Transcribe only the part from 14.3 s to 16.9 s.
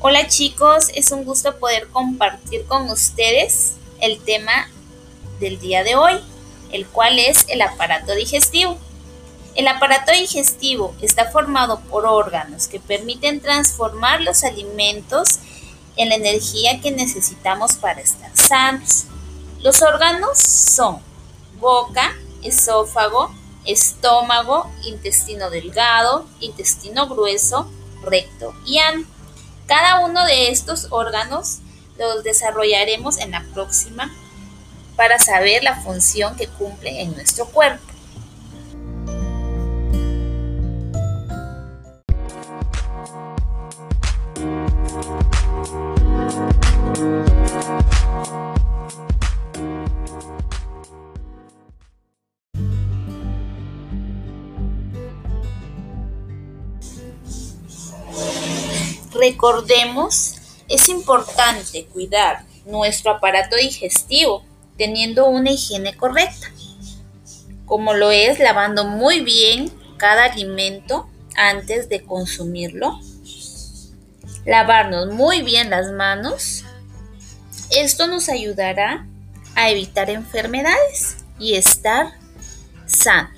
alimentos en la energía